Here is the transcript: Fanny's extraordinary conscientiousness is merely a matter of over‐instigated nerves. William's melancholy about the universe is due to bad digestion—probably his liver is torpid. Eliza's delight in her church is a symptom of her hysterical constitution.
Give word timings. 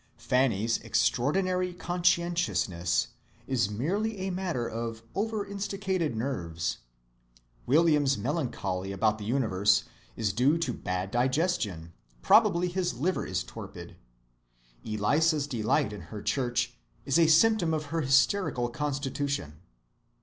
Fanny's 0.17 0.79
extraordinary 0.79 1.73
conscientiousness 1.75 3.09
is 3.45 3.69
merely 3.69 4.17
a 4.21 4.31
matter 4.31 4.67
of 4.67 5.03
over‐instigated 5.13 6.15
nerves. 6.15 6.79
William's 7.67 8.17
melancholy 8.17 8.91
about 8.91 9.19
the 9.19 9.25
universe 9.25 9.83
is 10.15 10.33
due 10.33 10.57
to 10.57 10.73
bad 10.73 11.11
digestion—probably 11.11 12.69
his 12.69 12.95
liver 12.95 13.27
is 13.27 13.43
torpid. 13.43 13.95
Eliza's 14.83 15.45
delight 15.45 15.93
in 15.93 16.01
her 16.01 16.23
church 16.23 16.73
is 17.05 17.19
a 17.19 17.27
symptom 17.27 17.71
of 17.71 17.85
her 17.93 18.01
hysterical 18.01 18.69
constitution. 18.69 19.61